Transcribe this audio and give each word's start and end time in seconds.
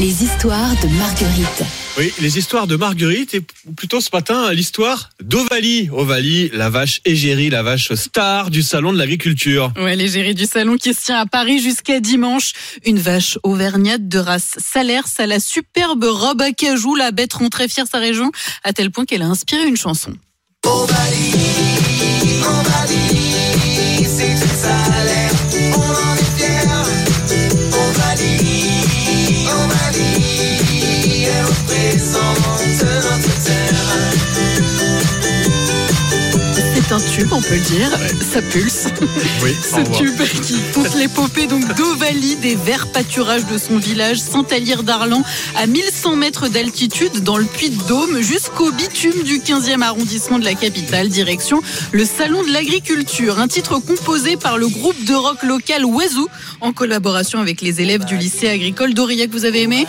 Les 0.00 0.24
histoires 0.24 0.74
de 0.82 0.88
Marguerite. 0.96 1.62
Oui, 1.98 2.10
les 2.22 2.38
histoires 2.38 2.66
de 2.66 2.74
Marguerite 2.74 3.34
et 3.34 3.42
plutôt 3.76 4.00
ce 4.00 4.08
matin 4.10 4.50
l'histoire 4.50 5.10
d'Ovalie. 5.22 5.90
Ovalie, 5.92 6.48
la 6.54 6.70
vache 6.70 7.02
égérie, 7.04 7.50
la 7.50 7.62
vache 7.62 7.92
star 7.92 8.48
du 8.48 8.62
salon 8.62 8.94
de 8.94 8.98
l'agriculture. 8.98 9.70
Ouais, 9.76 9.96
l'égérie 9.96 10.34
du 10.34 10.46
salon 10.46 10.78
qui 10.78 10.94
se 10.94 11.04
tient 11.04 11.18
à 11.18 11.26
Paris 11.26 11.60
jusqu'à 11.60 12.00
dimanche. 12.00 12.54
Une 12.86 12.98
vache 12.98 13.38
auvergnate 13.42 14.08
de 14.08 14.18
race 14.18 14.56
salaire, 14.56 15.06
ça 15.06 15.26
la 15.26 15.38
superbe 15.38 16.04
robe 16.04 16.40
à 16.40 16.52
cajou. 16.52 16.94
La 16.94 17.10
bête 17.10 17.34
rend 17.34 17.50
très 17.50 17.68
fière 17.68 17.84
sa 17.86 17.98
région 17.98 18.32
à 18.64 18.72
tel 18.72 18.90
point 18.90 19.04
qu'elle 19.04 19.22
a 19.22 19.26
inspiré 19.26 19.66
une 19.66 19.76
chanson. 19.76 20.14
C'est 36.90 36.96
un 36.96 37.14
tube, 37.14 37.32
on 37.32 37.40
peut 37.40 37.54
le 37.54 37.60
dire. 37.60 37.88
Ça 38.20 38.42
pulse. 38.42 38.88
Oui, 39.44 39.54
Ce 39.62 39.80
tube 39.96 40.20
qui 40.42 40.54
pousse 40.72 40.96
l'épopée 40.96 41.46
donc 41.46 41.72
d'Ovalie, 41.76 42.34
des 42.34 42.56
verts 42.56 42.90
pâturages 42.90 43.46
de 43.46 43.58
son 43.58 43.78
village, 43.78 44.18
Saint-Alire 44.18 44.82
d'Arlan, 44.82 45.22
à 45.54 45.68
1100 45.68 46.16
mètres 46.16 46.48
d'altitude 46.48 47.22
dans 47.22 47.36
le 47.36 47.44
Puy-de-Dôme, 47.44 48.20
jusqu'au 48.20 48.72
bitume 48.72 49.22
du 49.22 49.38
15e 49.38 49.82
arrondissement 49.82 50.40
de 50.40 50.44
la 50.44 50.54
capitale, 50.54 51.08
direction 51.08 51.62
le 51.92 52.04
Salon 52.04 52.42
de 52.42 52.52
l'Agriculture. 52.52 53.38
Un 53.38 53.46
titre 53.46 53.78
composé 53.78 54.36
par 54.36 54.58
le 54.58 54.66
groupe 54.66 55.04
de 55.04 55.14
rock 55.14 55.44
local 55.44 55.84
Oiseau, 55.84 56.28
en 56.60 56.72
collaboration 56.72 57.38
avec 57.38 57.60
les 57.60 57.80
élèves 57.80 58.04
du 58.04 58.16
lycée 58.16 58.48
agricole 58.48 58.94
d'Aurillac. 58.94 59.30
Vous 59.30 59.44
avez 59.44 59.62
aimé? 59.62 59.86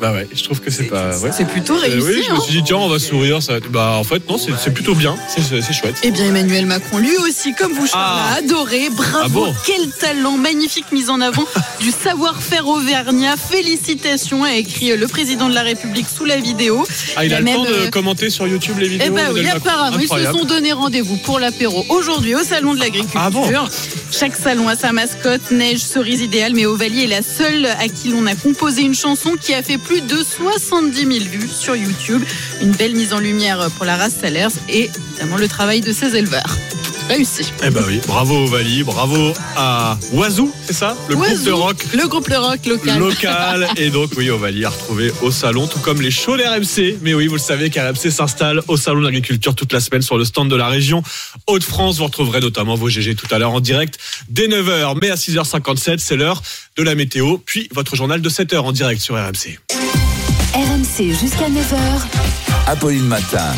Bah 0.00 0.12
ouais, 0.12 0.26
je 0.34 0.42
trouve 0.42 0.60
que 0.60 0.70
c'est 0.70 0.84
pas. 0.84 1.18
Ouais. 1.18 1.30
C'est 1.32 1.46
plutôt 1.46 1.74
Euh, 1.76 1.80
réussi. 1.80 2.06
oui, 2.06 2.22
je 2.26 2.32
me 2.32 2.36
hein 2.36 2.40
suis 2.40 2.52
dit 2.54 2.62
tiens, 2.64 2.76
on 2.78 2.88
va 2.88 2.98
sourire. 2.98 3.42
Ça... 3.42 3.52
va 3.52 3.58
être- 3.58 3.70
Bah 3.70 3.96
en 3.98 4.04
fait 4.04 4.26
non, 4.28 4.38
c'est 4.38 4.72
plutôt 4.72 4.94
bien. 4.94 5.14
C'est 5.28 5.72
chouette. 5.74 5.96
Eh 6.02 6.10
bien, 6.10 6.24
Emmanuel 6.26 6.64
Macron, 6.66 6.98
lui 6.98 7.16
aussi, 7.18 7.54
comme 7.54 7.72
vous, 7.72 7.86
Charles, 7.86 8.18
Ah. 8.30 8.34
a 8.34 8.38
adoré. 8.38 8.88
Bravo, 8.90 9.18
Ah 9.22 9.28
bon 9.28 9.54
quel 9.66 9.90
talent, 9.90 10.36
magnifique 10.38 10.90
mise 10.92 11.10
en 11.10 11.20
avant 11.20 11.44
du 11.80 11.90
savoir-faire 11.90 12.66
auvergnat. 12.66 13.36
Félicitations, 13.36 14.42
a 14.44 14.54
écrit 14.54 14.96
le 14.96 15.06
président 15.06 15.48
de 15.48 15.54
la 15.54 15.62
République 15.62 16.06
sous 16.08 16.24
la 16.24 16.36
vidéo. 16.36 16.86
Ah, 17.16 17.24
il 17.24 17.32
a 17.32 17.36
a 17.36 17.38
le 17.40 17.44
même, 17.44 17.54
temps 17.56 17.64
de 17.64 17.68
euh, 17.72 17.90
commenter 17.90 18.30
sur 18.30 18.46
YouTube 18.46 18.78
les 18.78 18.88
vidéos. 18.88 19.06
Eh 19.08 19.10
ben 19.14 19.28
oui, 19.34 19.42
Macron. 19.42 19.58
apparemment, 19.58 19.98
ils 20.00 20.08
se 20.08 20.32
sont 20.32 20.44
donné 20.44 20.72
rendez-vous 20.72 21.16
pour 21.18 21.38
l'apéro 21.38 21.84
aujourd'hui 21.90 22.34
au 22.34 22.42
salon 22.42 22.74
de 22.74 22.80
l'agriculture. 22.80 23.20
Ah 23.22 23.30
bon 23.30 23.44
Chaque 24.10 24.34
salon 24.34 24.68
a 24.68 24.76
sa 24.76 24.92
mascotte, 24.92 25.50
neige, 25.50 25.78
cerise 25.78 26.20
idéale, 26.20 26.52
mais 26.54 26.66
Ovalie 26.66 27.04
est 27.04 27.06
la 27.06 27.22
seule 27.22 27.66
à 27.66 27.88
qui 27.88 28.08
l'on 28.08 28.26
a 28.26 28.34
composé 28.34 28.82
une 28.82 28.94
chanson 28.94 29.36
qui 29.40 29.54
a 29.54 29.62
fait 29.62 29.78
plus 29.78 30.00
de 30.00 30.16
70 30.22 30.96
000 30.96 31.08
vues 31.30 31.48
sur 31.48 31.76
YouTube. 31.76 32.22
Une 32.60 32.72
belle 32.72 32.94
mise 32.94 33.12
en 33.12 33.18
lumière 33.18 33.70
pour 33.76 33.86
la 33.86 33.96
race 33.96 34.14
Salers 34.20 34.48
et 34.68 34.90
évidemment 35.10 35.36
le 35.36 35.48
travail 35.48 35.80
de 35.80 35.92
ses 35.92 36.16
éleveurs. 36.16 36.56
Réussi. 37.10 37.42
Eh 37.64 37.70
ben 37.70 37.82
oui, 37.88 38.00
bravo 38.06 38.44
Ovalie, 38.44 38.84
bravo 38.84 39.32
à 39.56 39.98
Oiseau, 40.12 40.48
c'est 40.64 40.72
ça? 40.72 40.96
Le 41.08 41.16
groupe 41.16 41.42
de 41.42 41.50
rock 41.50 41.84
Le 41.92 42.06
groupe 42.06 42.28
Le 42.28 42.38
Rock 42.38 42.64
local. 42.66 42.98
local. 43.00 43.68
Et 43.76 43.90
donc, 43.90 44.12
oui, 44.16 44.30
Ovalie 44.30 44.64
à 44.64 44.70
retrouver 44.70 45.12
au 45.20 45.32
salon, 45.32 45.66
tout 45.66 45.80
comme 45.80 46.00
les 46.00 46.12
shows 46.12 46.36
d'RMC. 46.36 46.98
Mais 47.02 47.12
oui, 47.12 47.26
vous 47.26 47.34
le 47.34 47.40
savez 47.40 47.68
qu'RMC 47.68 48.10
s'installe 48.12 48.60
au 48.68 48.76
salon 48.76 49.00
de 49.00 49.06
l'agriculture 49.06 49.56
toute 49.56 49.72
la 49.72 49.80
semaine 49.80 50.02
sur 50.02 50.18
le 50.18 50.24
stand 50.24 50.48
de 50.48 50.54
la 50.54 50.68
région 50.68 51.02
Hauts-de-France. 51.48 51.98
Vous 51.98 52.04
retrouverez 52.04 52.38
notamment 52.38 52.76
vos 52.76 52.88
GG 52.88 53.16
tout 53.16 53.26
à 53.34 53.38
l'heure 53.40 53.54
en 53.54 53.60
direct 53.60 53.98
dès 54.28 54.46
9h. 54.46 54.96
Mais 55.02 55.10
à 55.10 55.16
6h57, 55.16 55.98
c'est 55.98 56.16
l'heure 56.16 56.40
de 56.76 56.82
la 56.84 56.94
météo. 56.94 57.38
Puis 57.44 57.68
votre 57.74 57.96
journal 57.96 58.22
de 58.22 58.30
7h 58.30 58.58
en 58.58 58.70
direct 58.70 59.02
sur 59.02 59.16
RMC. 59.16 59.58
RMC 60.54 61.12
jusqu'à 61.20 61.48
9h. 61.48 61.76
Apolline 62.68 63.06
Matin. 63.06 63.52